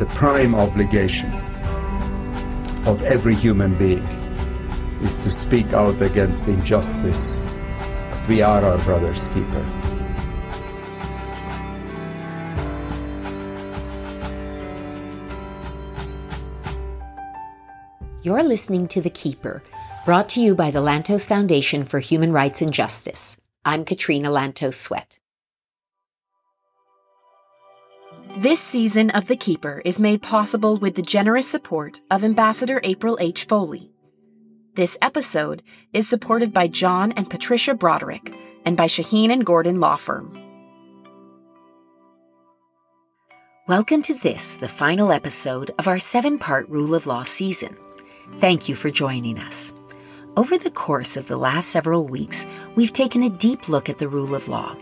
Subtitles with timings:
[0.00, 1.30] the prime obligation
[2.86, 4.02] of every human being
[5.02, 7.38] is to speak out against injustice.
[8.26, 9.66] We are our brother's keeper.
[18.22, 19.62] You're listening to The Keeper,
[20.06, 23.38] brought to you by the Lantos Foundation for Human Rights and Justice.
[23.66, 25.19] I'm Katrina Lantos Swett.
[28.38, 33.18] This season of The Keeper is made possible with the generous support of Ambassador April
[33.20, 33.44] H.
[33.44, 33.90] Foley.
[34.74, 35.62] This episode
[35.92, 38.32] is supported by John and Patricia Broderick
[38.64, 40.40] and by Shaheen and Gordon Law Firm.
[43.66, 47.76] Welcome to this, the final episode of our seven part Rule of Law season.
[48.38, 49.74] Thank you for joining us.
[50.36, 54.08] Over the course of the last several weeks, we've taken a deep look at the
[54.08, 54.76] rule of law.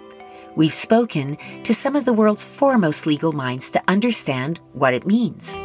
[0.59, 5.56] We've spoken to some of the world's foremost legal minds to understand what it means.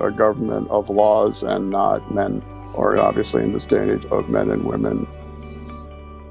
[0.00, 2.42] A government of laws and not men,
[2.72, 5.06] or obviously in this day and age, of men and women.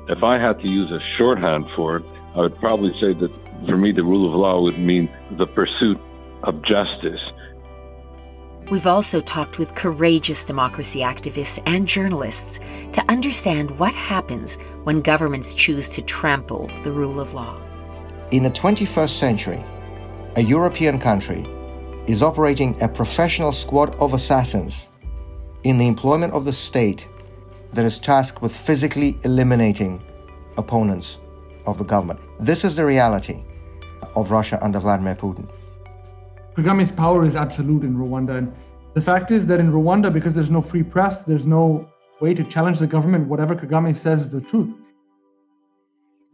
[0.10, 3.32] If I had to use a shorthand for it, I would probably say that
[3.68, 6.00] for me, the rule of law would mean the pursuit
[6.42, 7.22] of justice
[8.70, 12.60] We've also talked with courageous democracy activists and journalists
[12.92, 17.62] to understand what happens when governments choose to trample the rule of law.
[18.30, 19.64] In the 21st century,
[20.36, 21.48] a European country
[22.08, 24.88] is operating a professional squad of assassins
[25.64, 27.08] in the employment of the state
[27.72, 30.04] that is tasked with physically eliminating
[30.58, 31.20] opponents
[31.66, 32.20] of the government.
[32.38, 33.46] This is the reality
[34.14, 35.48] of Russia under Vladimir Putin.
[36.58, 38.40] Kagame's power is absolute in Rwanda.
[38.40, 38.54] And
[38.94, 42.44] the fact is that in Rwanda, because there's no free press, there's no way to
[42.44, 43.30] challenge the government.
[43.30, 44.76] Whatever Kagame says is the truth.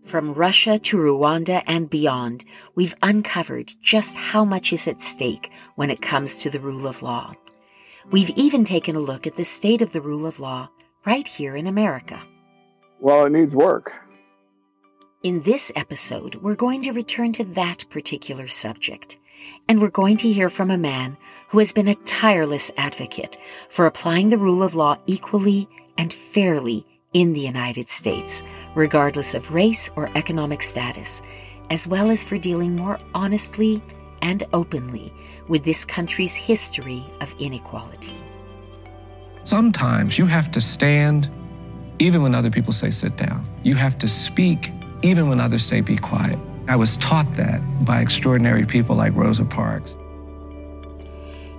[0.06, 2.44] From Russia to Rwanda and beyond,
[2.76, 7.02] we've uncovered just how much is at stake when it comes to the rule of
[7.02, 7.34] law.
[8.12, 10.70] We've even taken a look at the state of the rule of law
[11.06, 12.22] right here in America.
[13.00, 13.94] Well, it needs work.
[15.24, 19.18] In this episode, we're going to return to that particular subject
[19.68, 21.18] and we're going to hear from a man
[21.50, 23.38] who has been a tireless advocate
[23.70, 25.68] for applying the rule of law equally
[25.98, 28.44] and fairly in the United States,
[28.76, 31.22] regardless of race or economic status,
[31.70, 33.82] as well as for dealing more honestly
[34.22, 35.14] and openly
[35.48, 38.16] with this country's history of inequality.
[39.44, 41.30] Sometimes you have to stand
[42.00, 43.46] even when other people say sit down.
[43.64, 44.72] You have to speak
[45.02, 46.40] even when others say be quiet.
[46.68, 49.98] I was taught that by extraordinary people like Rosa Parks.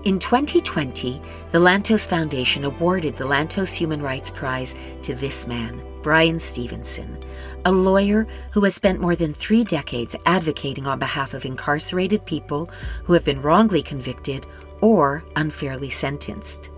[0.05, 1.19] In 2020,
[1.51, 7.25] the Lantos Foundation awarded the Lantos Human Rights Prize to this man, Bryan Stevenson,
[7.65, 12.69] a lawyer who has spent more than three decades advocating on behalf of incarcerated people
[13.05, 14.47] who have been wrongly convicted
[14.83, 16.69] or unfairly sentenced.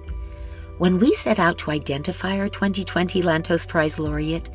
[0.78, 4.50] When we set out to identify our 2020 Lantos Prize laureate,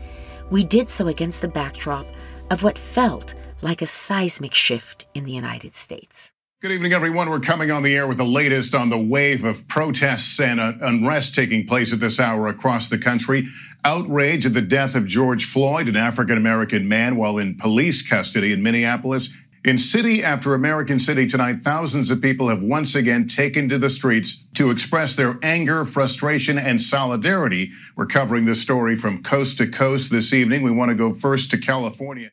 [0.49, 2.07] we did so against the backdrop
[2.49, 6.31] of what felt like a seismic shift in the United States.
[6.61, 7.27] Good evening, everyone.
[7.27, 10.73] We're coming on the air with the latest on the wave of protests and uh,
[10.79, 13.47] unrest taking place at this hour across the country.
[13.83, 18.51] Outrage at the death of George Floyd, an African American man, while in police custody
[18.51, 19.35] in Minneapolis.
[19.65, 23.89] In city after American city tonight, thousands of people have once again taken to the
[23.89, 27.71] streets to express their anger, frustration, and solidarity.
[27.95, 30.61] We're covering this story from coast to coast this evening.
[30.61, 32.29] We want to go first to California.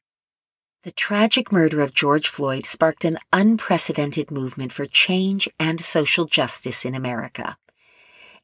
[0.84, 6.84] The tragic murder of George Floyd sparked an unprecedented movement for change and social justice
[6.84, 7.56] in America.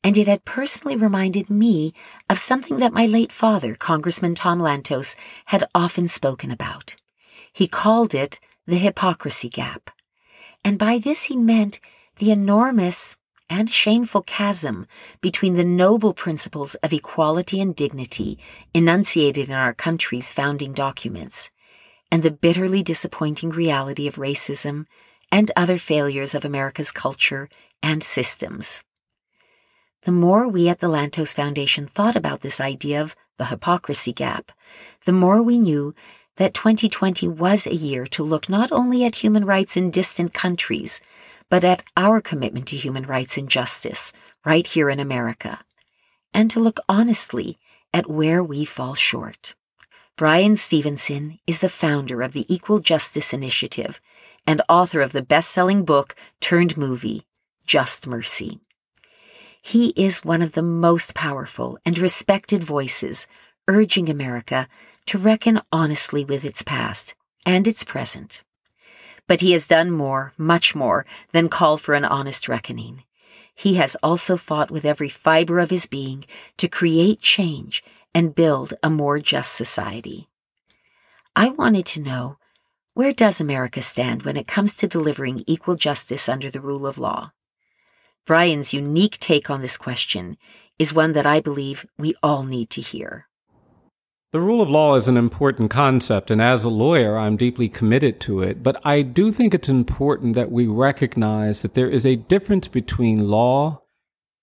[0.02, 1.94] And it had personally reminded me
[2.28, 5.14] of something that my late father, Congressman Tom Lantos,
[5.44, 6.96] had often spoken about.
[7.52, 9.90] He called it the hypocrisy gap.
[10.64, 11.78] And by this he meant
[12.16, 13.16] the enormous
[13.48, 14.88] and shameful chasm
[15.20, 18.40] between the noble principles of equality and dignity
[18.74, 21.50] enunciated in our country's founding documents
[22.14, 24.86] and the bitterly disappointing reality of racism
[25.32, 27.48] and other failures of America's culture
[27.82, 28.84] and systems.
[30.04, 34.52] The more we at the Lantos Foundation thought about this idea of the hypocrisy gap,
[35.06, 35.92] the more we knew
[36.36, 41.00] that 2020 was a year to look not only at human rights in distant countries,
[41.50, 44.12] but at our commitment to human rights and justice
[44.44, 45.58] right here in America,
[46.32, 47.58] and to look honestly
[47.92, 49.56] at where we fall short.
[50.16, 54.00] Bryan Stevenson is the founder of the Equal Justice Initiative
[54.46, 57.26] and author of the best selling book turned movie,
[57.66, 58.60] Just Mercy.
[59.60, 63.26] He is one of the most powerful and respected voices
[63.66, 64.68] urging America
[65.06, 68.44] to reckon honestly with its past and its present.
[69.26, 73.02] But he has done more, much more, than call for an honest reckoning.
[73.52, 76.24] He has also fought with every fiber of his being
[76.58, 77.82] to create change
[78.14, 80.28] and build a more just society.
[81.34, 82.38] I wanted to know
[82.94, 86.96] where does America stand when it comes to delivering equal justice under the rule of
[86.96, 87.32] law?
[88.24, 90.36] Bryan's unique take on this question
[90.78, 93.26] is one that I believe we all need to hear.
[94.32, 98.20] The rule of law is an important concept, and as a lawyer, I'm deeply committed
[98.22, 98.62] to it.
[98.62, 103.28] But I do think it's important that we recognize that there is a difference between
[103.28, 103.82] law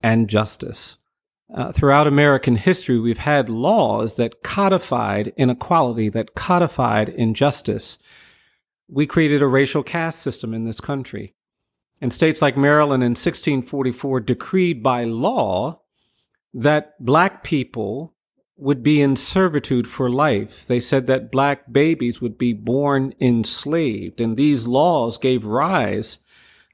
[0.02, 0.96] and justice.
[1.54, 7.98] Uh, throughout American history, we've had laws that codified inequality, that codified injustice
[8.92, 11.34] we created a racial caste system in this country.
[12.00, 15.80] And states like Maryland in 1644 decreed by law
[16.52, 18.14] that black people
[18.56, 20.66] would be in servitude for life.
[20.66, 24.20] They said that black babies would be born enslaved.
[24.20, 26.18] And these laws gave rise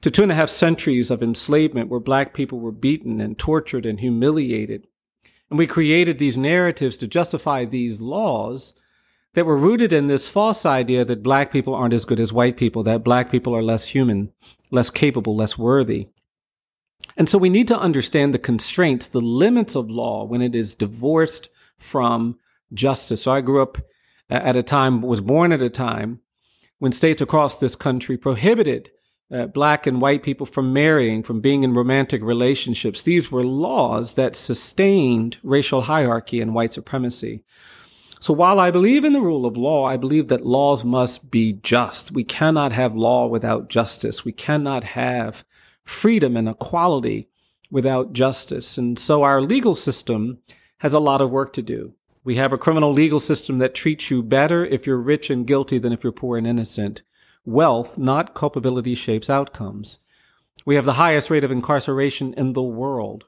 [0.01, 3.85] to two and a half centuries of enslavement where black people were beaten and tortured
[3.85, 4.87] and humiliated.
[5.49, 8.73] And we created these narratives to justify these laws
[9.33, 12.57] that were rooted in this false idea that black people aren't as good as white
[12.57, 14.31] people, that black people are less human,
[14.71, 16.07] less capable, less worthy.
[17.17, 20.75] And so we need to understand the constraints, the limits of law when it is
[20.75, 22.39] divorced from
[22.73, 23.23] justice.
[23.23, 23.77] So I grew up
[24.29, 26.21] at a time, was born at a time
[26.77, 28.91] when states across this country prohibited
[29.31, 33.01] uh, black and white people from marrying, from being in romantic relationships.
[33.01, 37.43] These were laws that sustained racial hierarchy and white supremacy.
[38.19, 41.53] So while I believe in the rule of law, I believe that laws must be
[41.53, 42.11] just.
[42.11, 44.25] We cannot have law without justice.
[44.25, 45.45] We cannot have
[45.85, 47.29] freedom and equality
[47.71, 48.77] without justice.
[48.77, 50.39] And so our legal system
[50.79, 51.93] has a lot of work to do.
[52.23, 55.77] We have a criminal legal system that treats you better if you're rich and guilty
[55.77, 57.01] than if you're poor and innocent.
[57.49, 59.99] Wealth, not culpability, shapes outcomes.
[60.65, 63.25] We have the highest rate of incarceration in the world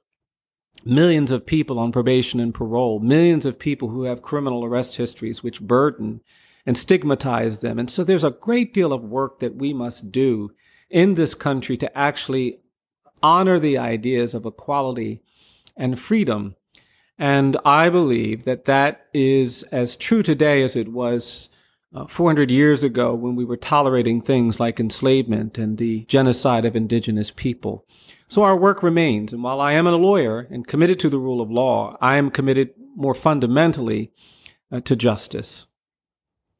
[0.83, 5.43] millions of people on probation and parole, millions of people who have criminal arrest histories
[5.43, 6.21] which burden
[6.65, 7.79] and stigmatize them.
[7.79, 10.51] And so there's a great deal of work that we must do
[10.89, 12.59] in this country to actually
[13.23, 15.21] honor the ideas of equality
[15.77, 16.55] and freedom.
[17.17, 21.49] And I believe that that is as true today as it was
[21.93, 26.75] uh, 400 years ago when we were tolerating things like enslavement and the genocide of
[26.75, 27.85] indigenous people.
[28.27, 29.33] So our work remains.
[29.33, 32.31] And while I am a lawyer and committed to the rule of law, I am
[32.31, 34.11] committed more fundamentally
[34.71, 35.65] uh, to justice.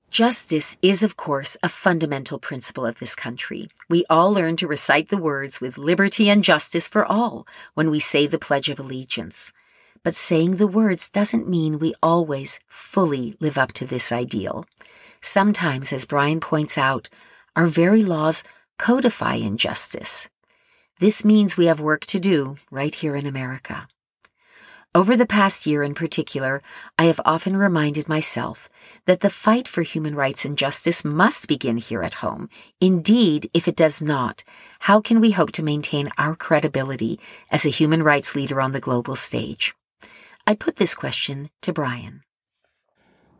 [0.10, 3.70] Justice is, of course, a fundamental principle of this country.
[3.90, 8.02] We all learn to recite the words with liberty and justice for all when we
[8.02, 9.54] say the Pledge of Allegiance.
[10.04, 14.66] But saying the words doesn't mean we always fully live up to this ideal.
[15.22, 17.08] Sometimes, as Bryan points out,
[17.56, 18.44] our very laws
[18.80, 20.28] codify injustice.
[21.00, 23.88] This means we have work to do right here in America.
[24.94, 26.62] Over the past year in particular,
[26.98, 28.70] I have often reminded myself
[29.06, 32.50] that the fight for human rights and justice must begin here at home.
[32.82, 34.44] Indeed, if it does not,
[34.80, 37.20] how can we hope to maintain our credibility
[37.50, 39.74] as a human rights leader on the global stage?
[40.48, 42.22] I put this question to Bryan.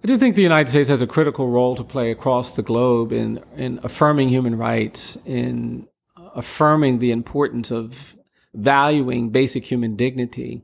[0.04, 3.12] I do think the United States has a critical role to play across the globe
[3.12, 5.88] in, in affirming human rights, in
[6.36, 8.16] affirming the importance of
[8.54, 10.64] valuing basic human dignity.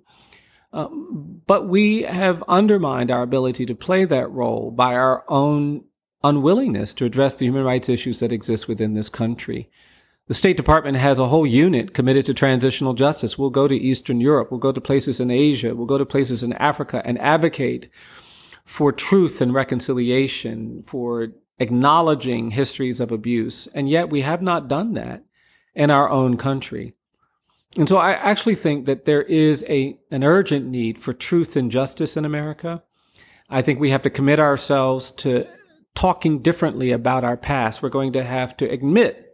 [0.74, 5.84] Um, but we have undermined our ability to play that role by our own
[6.24, 9.70] unwillingness to address the human rights issues that exist within this country.
[10.28, 13.38] The State Department has a whole unit committed to transitional justice.
[13.38, 16.44] We'll go to Eastern Europe, we'll go to places in Asia, we'll go to places
[16.44, 17.90] in Africa and advocate
[18.66, 21.30] for truth and reconciliation, for
[21.60, 23.68] acknowledging histories of abuse.
[23.74, 25.24] And yet we have not done that
[25.74, 26.94] in our own country.
[27.78, 31.72] And so I actually think that there is a, an urgent need for truth and
[31.72, 32.84] justice in America.
[33.50, 35.48] I think we have to commit ourselves to
[35.96, 37.82] talking differently about our past.
[37.82, 39.27] We're going to have to admit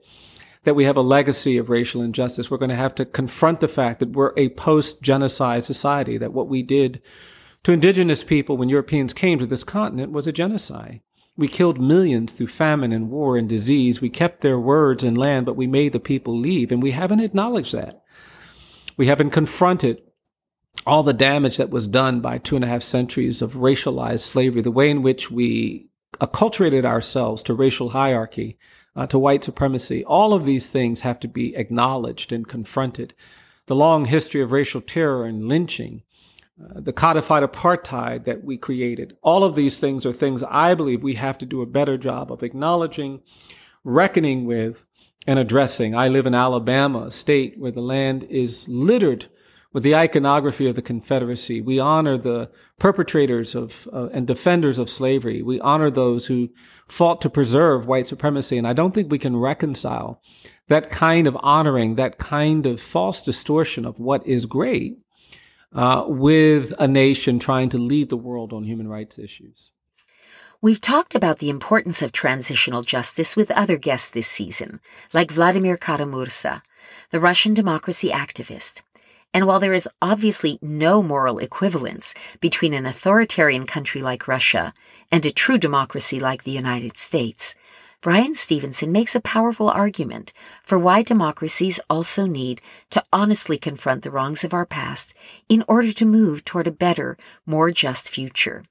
[0.64, 2.50] that we have a legacy of racial injustice.
[2.50, 6.34] We're going to have to confront the fact that we're a post genocide society, that
[6.34, 7.02] what we did
[7.64, 11.02] to indigenous people when Europeans came to this continent was a genocide.
[11.36, 14.02] We killed millions through famine and war and disease.
[14.02, 17.22] We kept their words and land, but we made the people leave, and we haven't
[17.22, 18.04] acknowledged that.
[18.98, 20.02] We haven't confronted
[20.86, 24.62] all the damage that was done by two and a half centuries of racialized slavery,
[24.62, 25.88] the way in which we
[26.20, 28.58] acculturated ourselves to racial hierarchy,
[28.96, 30.04] uh, to white supremacy.
[30.04, 33.14] All of these things have to be acknowledged and confronted.
[33.66, 36.04] The long history of racial terror and lynching,
[36.62, 39.18] uh, the codified apartheid that we created.
[39.22, 42.32] All of these things are things I believe we have to do a better job
[42.32, 43.22] of acknowledging,
[43.84, 44.84] reckoning with
[45.26, 45.96] and addressing.
[45.96, 49.28] I live in Alabama, a state where the land is littered
[49.74, 51.60] with the iconography of the Confederacy.
[51.60, 52.50] We honor the
[52.80, 55.42] perpetrators of uh, and defenders of slavery.
[55.42, 56.50] We honor those who
[56.88, 58.58] fought to preserve white supremacy.
[58.58, 60.22] And I don't think we can reconcile
[60.68, 65.00] that kind of honoring, that kind of false distortion of what is great
[65.74, 69.72] uh, with a nation trying to lead the world on human rights issues.
[70.62, 74.80] We've talked about the importance of transitional justice with other guests this season,
[75.12, 76.62] like Vladimir Kara-Murza,
[77.10, 78.82] the Russian democracy activist.
[79.34, 84.74] And while there is obviously no moral equivalence between an authoritarian country like Russia
[85.12, 87.56] and a true democracy like the United States,
[88.04, 94.12] Bryan Stevenson makes a powerful argument for why democracies also need to honestly confront the
[94.12, 98.66] wrongs of our past in order to move toward a better, more just future.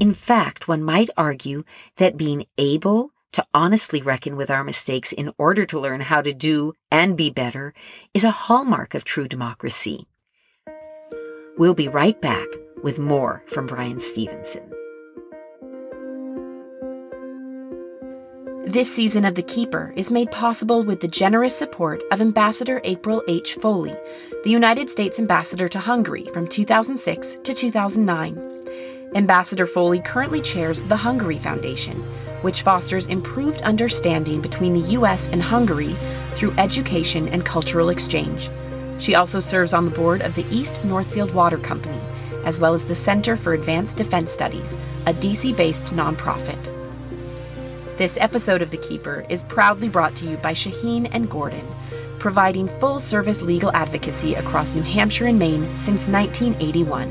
[0.00, 1.62] In fact, one might argue
[1.96, 6.32] that being able to honestly reckon with our mistakes in order to learn how to
[6.32, 7.72] do and be better
[8.14, 10.06] is a hallmark of true democracy.
[11.58, 12.46] We'll be right back
[12.82, 14.70] with more from Bryan Stevenson.
[18.66, 23.22] This season of The Keeper is made possible with the generous support of Ambassador April
[23.26, 23.54] H.
[23.54, 23.96] Foley,
[24.44, 29.10] the United States Ambassador to Hungary from 2006 to 2009.
[29.16, 32.00] Ambassador Foley currently chairs the Hungary Foundation,
[32.42, 35.28] which fosters improved understanding between the U.S.
[35.28, 35.96] and Hungary
[36.34, 38.48] through education and cultural exchange.
[38.98, 42.00] She also serves on the board of the East Northfield Water Company,
[42.44, 46.76] as well as the Center for Advanced Defense Studies, a DC based nonprofit.
[47.96, 51.66] This episode of The Keeper is proudly brought to you by Shaheen and Gordon,
[52.18, 57.08] providing full service legal advocacy across New Hampshire and Maine since 1981.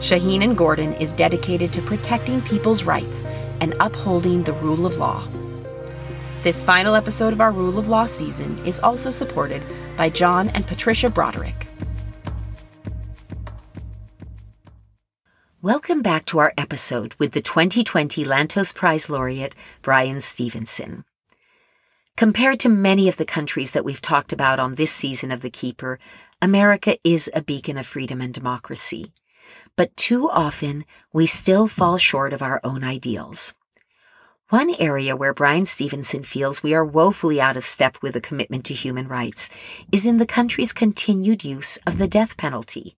[0.00, 3.24] Shaheen and Gordon is dedicated to protecting people's rights
[3.60, 5.26] and upholding the rule of law.
[6.42, 9.62] This final episode of our Rule of Law season is also supported
[9.96, 11.66] by John and Patricia Broderick.
[15.60, 21.04] Welcome back to our episode with the 2020 Lantos Prize laureate, Bryan Stevenson.
[22.16, 25.50] Compared to many of the countries that we've talked about on this season of The
[25.50, 25.98] Keeper,
[26.40, 29.12] America is a beacon of freedom and democracy
[29.78, 33.54] but too often we still fall short of our own ideals.
[34.48, 38.64] One area where Bryan Stevenson feels we are woefully out of step with a commitment
[38.64, 39.48] to human rights
[39.92, 42.96] is in the country's continued use of the death penalty.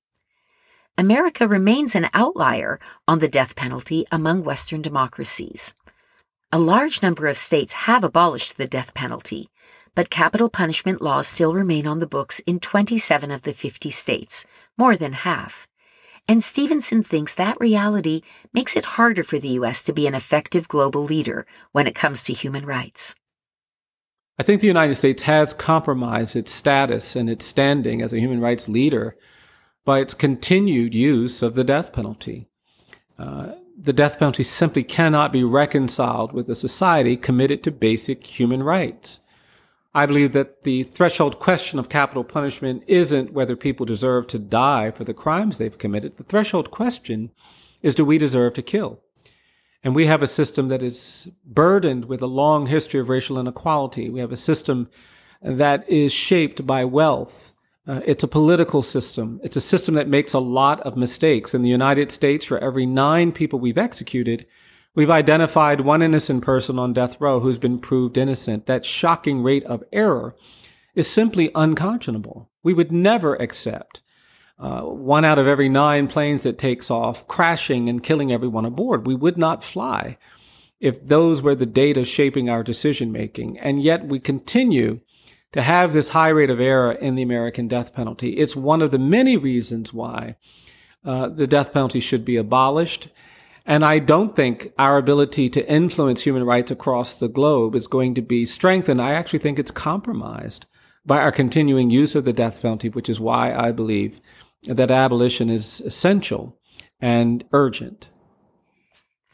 [0.96, 5.74] America remains an outlier on the death penalty among Western democracies.
[6.50, 9.50] A large number of states have abolished the death penalty,
[9.94, 14.46] but capital punishment laws still remain on the books in 27 of the 50 states,
[14.78, 15.68] more than half.
[16.30, 18.22] And Stevenson thinks that reality
[18.52, 19.82] makes it harder for the U.S.
[19.82, 23.16] to be an effective global leader when it comes to human rights.
[24.38, 28.40] I think the United States has compromised its status and its standing as a human
[28.40, 29.16] rights leader
[29.84, 32.46] by its continued use of the death penalty.
[33.18, 38.62] Uh, the death penalty simply cannot be reconciled with a society committed to basic human
[38.62, 39.18] rights.
[39.92, 44.90] I believe that the threshold question of capital punishment isn't whether people deserve to die
[44.92, 46.16] for the crimes they've committed.
[46.16, 47.30] The threshold question
[47.82, 49.00] is do we deserve to kill?
[49.82, 54.10] And we have a system that is burdened with a long history of racial inequality.
[54.10, 54.90] We have a system
[55.42, 57.52] that is shaped by wealth.
[57.88, 59.40] Uh, it's a political system.
[59.42, 61.54] It's a system that makes a lot of mistakes.
[61.54, 64.46] In the United States, for every nine people we've executed,
[64.94, 68.66] We've identified one innocent person on death row who's been proved innocent.
[68.66, 70.34] That shocking rate of error
[70.94, 72.50] is simply unconscionable.
[72.62, 74.00] We would never accept
[74.58, 79.06] uh, one out of every nine planes that takes off crashing and killing everyone aboard.
[79.06, 80.18] We would not fly
[80.80, 83.58] if those were the data shaping our decision making.
[83.58, 85.00] And yet we continue
[85.52, 88.36] to have this high rate of error in the American death penalty.
[88.36, 90.36] It's one of the many reasons why
[91.04, 93.08] uh, the death penalty should be abolished.
[93.70, 98.16] And I don't think our ability to influence human rights across the globe is going
[98.16, 99.00] to be strengthened.
[99.00, 100.66] I actually think it's compromised
[101.06, 104.20] by our continuing use of the death penalty, which is why I believe
[104.64, 106.58] that abolition is essential
[107.00, 108.08] and urgent.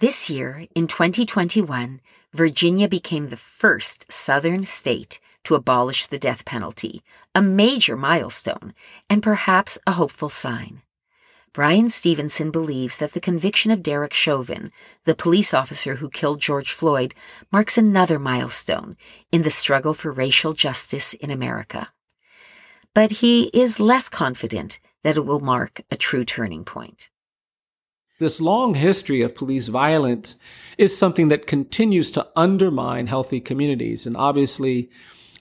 [0.01, 2.03] This year, in 2021,
[2.35, 7.03] Virginia became the first Southern state to abolish the death penalty,
[7.35, 8.75] a major milestone
[9.09, 10.83] and perhaps a hopeful sign.
[11.57, 14.71] Bryan Stevenson believes that the conviction of Derek Chauvin,
[15.05, 17.15] the police officer who killed George Floyd,
[17.51, 18.95] marks another milestone
[19.33, 21.89] in the struggle for racial justice in America.
[22.93, 27.09] But he is less confident that it will mark a true turning point.
[28.19, 30.37] This long history of police violence
[30.77, 34.05] is something that continues to undermine healthy communities.
[34.05, 34.91] And obviously,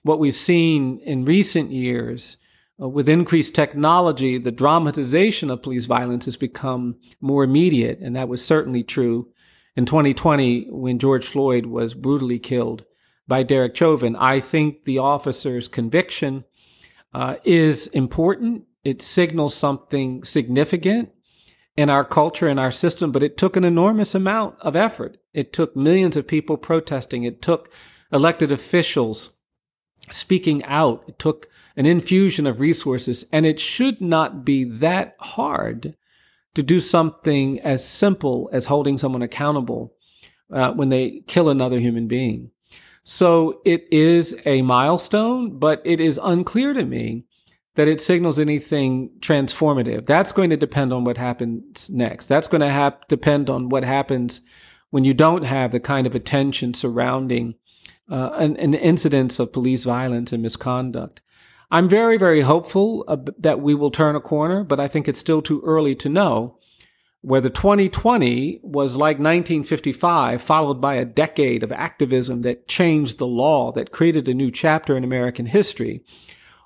[0.04, 2.38] what we've seen in recent years
[2.82, 8.00] uh, with increased technology, the dramatization of police violence has become more immediate.
[8.00, 9.30] And that was certainly true
[9.76, 12.86] in 2020 when George Floyd was brutally killed
[13.28, 14.16] by Derek Chauvin.
[14.16, 16.44] I think the officer's conviction
[17.14, 18.66] uh, is important.
[18.84, 21.10] It signals something significant
[21.78, 25.18] in our culture and our system, but it took an enormous amount of effort.
[25.34, 27.24] It took millions of people protesting.
[27.24, 27.70] It took
[28.12, 29.32] elected officials
[30.12, 31.04] speaking out.
[31.08, 35.96] It took an infusion of resources, and it should not be that hard
[36.54, 39.94] to do something as simple as holding someone accountable
[40.52, 42.52] uh, when they kill another human being.
[43.04, 47.26] So it is a milestone, but it is unclear to me
[47.76, 50.06] that it signals anything transformative.
[50.06, 52.28] That's going to depend on what happens next.
[52.28, 54.42] That's going to have, depend on what happens
[54.92, 57.56] when you don't have the kind of attention surrounding
[58.10, 61.22] uh, an, an incidence of police violence and misconduct.
[61.76, 63.04] I'm very, very hopeful
[63.38, 66.58] that we will turn a corner, but I think it's still too early to know
[67.20, 73.74] whether 2020 was like 1955, followed by a decade of activism that changed the law,
[73.74, 76.02] that created a new chapter in American history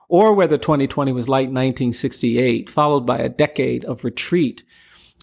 [0.09, 4.61] or whether 2020 was like 1968, followed by a decade of retreat,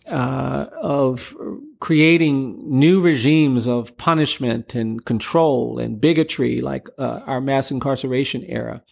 [0.08, 1.32] uh, of
[1.78, 8.82] creating new regimes of punishment and control and bigotry, like uh, our mass incarceration era.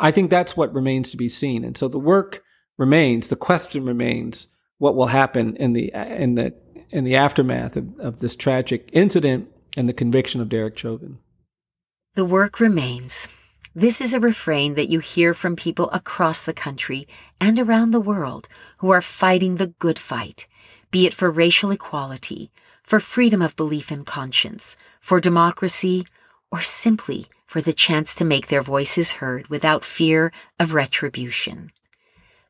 [0.00, 1.64] I think that's what remains to be seen.
[1.64, 2.42] And so the work
[2.78, 4.46] remains, the question remains
[4.78, 6.54] what will happen in the, in the,
[6.90, 11.18] in the aftermath of, of this tragic incident and the conviction of Derek Chauvin.
[12.14, 13.28] The work remains.
[13.74, 17.06] This is a refrain that you hear from people across the country
[17.40, 20.46] and around the world who are fighting the good fight,
[20.90, 22.50] be it for racial equality,
[22.82, 26.04] for freedom of belief and conscience, for democracy,
[26.50, 30.30] or simply for the chance to make their voices heard without fear
[30.60, 31.72] of retribution.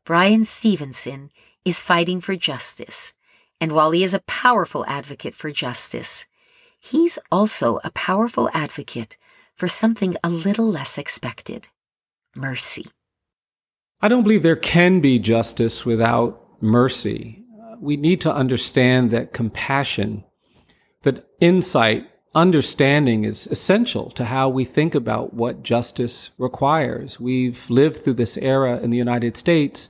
[0.05, 1.31] Bryan Stevenson
[1.65, 3.15] is fighting for justice,
[3.63, 6.27] and while he is a powerful advocate for justice,
[6.79, 9.17] he's also a powerful advocate
[9.57, 11.69] for something a little less expected
[12.37, 12.85] mercy.
[14.03, 17.43] I don't believe there can be justice without mercy.
[17.81, 20.25] We need to understand that compassion,
[21.05, 27.19] that insight, understanding is essential to how we think about what justice requires.
[27.19, 29.89] We've lived through this era in the United States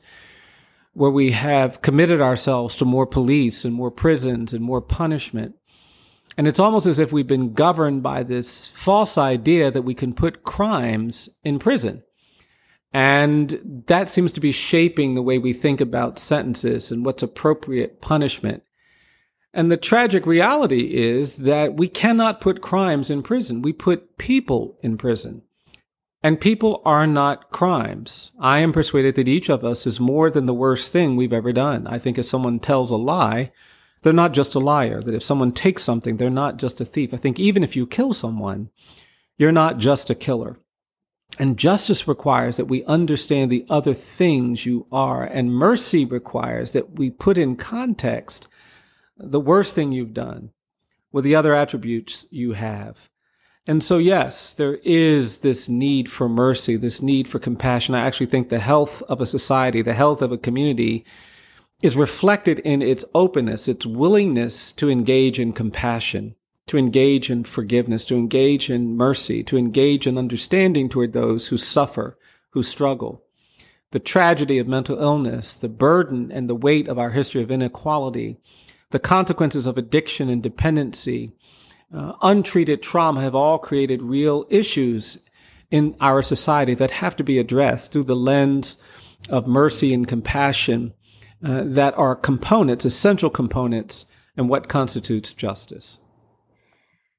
[0.92, 5.54] where we have committed ourselves to more police and more prisons and more punishment.
[6.36, 10.14] And it's almost as if we've been governed by this false idea that we can
[10.14, 12.02] put crimes in prison.
[12.92, 18.00] And that seems to be shaping the way we think about sentences and what's appropriate
[18.00, 18.62] punishment.
[19.52, 23.62] And the tragic reality is that we cannot put crimes in prison.
[23.62, 25.42] We put people in prison.
[26.22, 28.30] And people are not crimes.
[28.38, 31.52] I am persuaded that each of us is more than the worst thing we've ever
[31.52, 31.86] done.
[31.86, 33.52] I think if someone tells a lie,
[34.02, 37.12] they're not just a liar, that if someone takes something, they're not just a thief.
[37.12, 38.70] I think even if you kill someone,
[39.36, 40.58] you're not just a killer.
[41.38, 46.98] And justice requires that we understand the other things you are, and mercy requires that
[46.98, 48.46] we put in context
[49.22, 50.50] the worst thing you've done
[51.12, 52.96] with the other attributes you have.
[53.66, 57.94] And so, yes, there is this need for mercy, this need for compassion.
[57.94, 61.04] I actually think the health of a society, the health of a community,
[61.82, 66.34] is reflected in its openness, its willingness to engage in compassion,
[66.66, 71.58] to engage in forgiveness, to engage in mercy, to engage in understanding toward those who
[71.58, 72.18] suffer,
[72.50, 73.24] who struggle.
[73.92, 78.38] The tragedy of mental illness, the burden and the weight of our history of inequality,
[78.90, 81.32] the consequences of addiction and dependency,
[81.94, 85.18] uh, untreated trauma have all created real issues
[85.70, 88.76] in our society that have to be addressed through the lens
[89.28, 90.92] of mercy and compassion
[91.44, 95.98] uh, that are components, essential components, in what constitutes justice.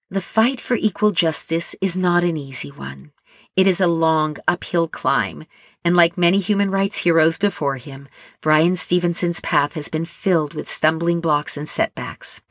[0.10, 3.12] The fight for equal justice is not an easy one.
[3.56, 5.46] It is a long uphill climb,
[5.84, 8.08] and like many human rights heroes before him,
[8.42, 12.42] Bryan Stevenson's path has been filled with stumbling blocks and setbacks.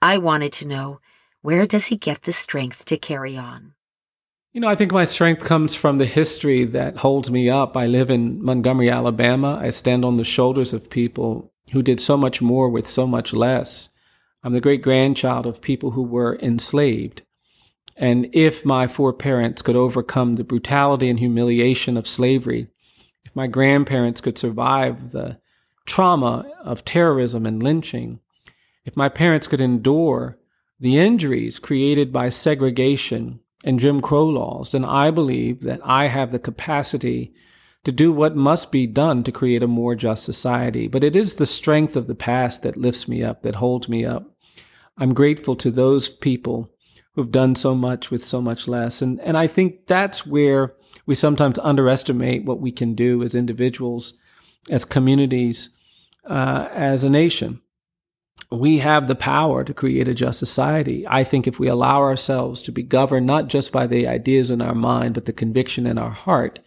[0.00, 1.00] I wanted to know
[1.42, 3.74] where does he get the strength to carry on?
[4.52, 7.76] You know, I think my strength comes from the history that holds me up.
[7.76, 9.58] I live in Montgomery, Alabama.
[9.60, 13.32] I stand on the shoulders of people who did so much more with so much
[13.32, 13.88] less.
[14.44, 17.22] I'm the great grandchild of people who were enslaved.
[17.96, 22.68] And if my foreparents could overcome the brutality and humiliation of slavery,
[23.24, 25.38] if my grandparents could survive the
[25.86, 28.20] trauma of terrorism and lynching,
[28.84, 30.38] if my parents could endure
[30.80, 36.32] the injuries created by segregation and Jim Crow laws, then I believe that I have
[36.32, 37.32] the capacity
[37.84, 40.88] to do what must be done to create a more just society.
[40.88, 44.04] But it is the strength of the past that lifts me up, that holds me
[44.04, 44.30] up.
[44.98, 46.70] I'm grateful to those people
[47.14, 49.00] who've done so much with so much less.
[49.00, 50.74] And, and I think that's where
[51.06, 54.14] we sometimes underestimate what we can do as individuals,
[54.68, 55.70] as communities,
[56.24, 57.60] uh, as a nation.
[58.50, 61.06] We have the power to create a just society.
[61.08, 64.60] I think if we allow ourselves to be governed not just by the ideas in
[64.60, 66.58] our mind, but the conviction in our heart,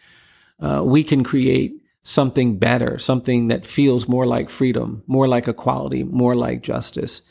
[0.59, 6.03] uh, we can create something better, something that feels more like freedom, more like equality,
[6.03, 7.21] more like justice.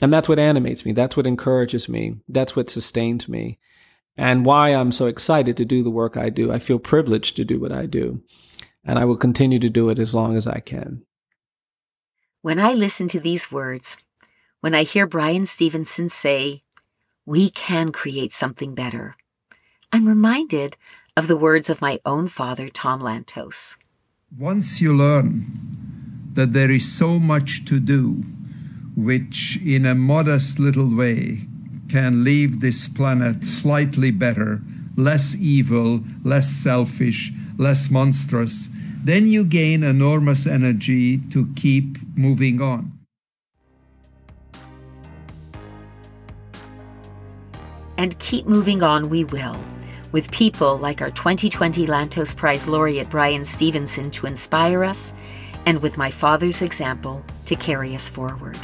[0.00, 0.92] And that's what animates me.
[0.92, 2.16] That's what encourages me.
[2.28, 3.58] That's what sustains me.
[4.16, 6.52] And why I'm so excited to do the work I do.
[6.52, 8.22] I feel privileged to do what I do.
[8.84, 11.04] And I will continue to do it as long as I can.
[12.40, 13.98] When I listen to these words,
[14.60, 16.62] when I hear Bryan Stevenson say,
[17.24, 19.16] We can create something better,
[19.92, 20.76] I'm reminded
[21.16, 23.76] of the words of my own father, Tom Lantos.
[24.36, 25.46] Once you learn
[26.32, 28.24] that there is so much to do,
[28.96, 31.40] which in a modest little way
[31.88, 34.60] can leave this planet slightly better,
[34.96, 38.68] less evil, less selfish, less monstrous,
[39.04, 42.92] then you gain enormous energy to keep moving on.
[47.98, 49.56] And keep moving on we will,
[50.12, 55.12] with people like our 2020 Lantos Prize laureate Bryan Stevenson to inspire us,
[55.66, 58.58] and with my father's example to carry us forward.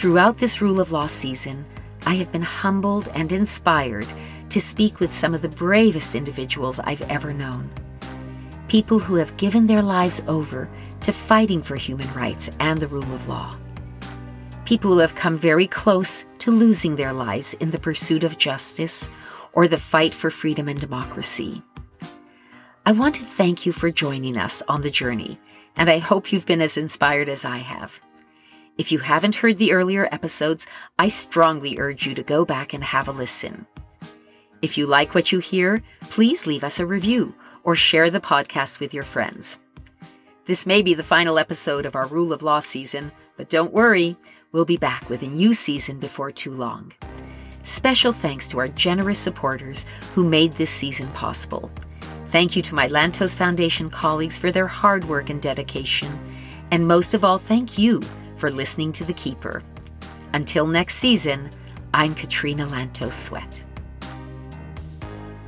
[0.00, 1.66] Throughout this rule of law season,
[2.06, 4.06] I have been humbled and inspired
[4.48, 7.70] to speak with some of the bravest individuals I've ever known.
[8.66, 10.70] People who have given their lives over
[11.02, 13.54] to fighting for human rights and the rule of law.
[14.64, 19.10] People who have come very close to losing their lives in the pursuit of justice
[19.52, 21.62] or the fight for freedom and democracy.
[22.86, 25.38] I want to thank you for joining us on the journey,
[25.76, 28.00] and I hope you've been as inspired as I have.
[28.80, 30.66] If you haven't heard the earlier episodes,
[30.98, 33.66] I strongly urge you to go back and have a listen.
[34.62, 38.80] If you like what you hear, please leave us a review or share the podcast
[38.80, 39.60] with your friends.
[40.46, 44.16] This may be the final episode of our Rule of Law season, but don't worry,
[44.52, 46.90] we'll be back with a new season before too long.
[47.62, 51.70] Special thanks to our generous supporters who made this season possible.
[52.28, 56.18] Thank you to my Lantos Foundation colleagues for their hard work and dedication.
[56.70, 58.00] And most of all, thank you
[58.40, 59.62] for listening to The Keeper.
[60.32, 61.50] Until next season,
[61.92, 63.62] I'm Katrina Lantos Swett.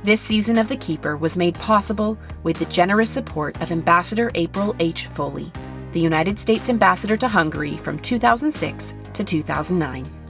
[0.03, 4.75] This season of The Keeper was made possible with the generous support of Ambassador April
[4.79, 5.07] H.
[5.07, 5.51] Foley,
[5.91, 10.22] the United States Ambassador to Hungary from 2006 to 2009.